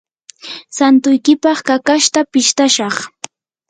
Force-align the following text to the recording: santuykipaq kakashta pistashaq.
santuykipaq 0.75 1.59
kakashta 1.67 2.19
pistashaq. 2.31 2.95